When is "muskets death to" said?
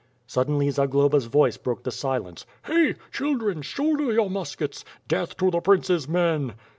4.31-5.51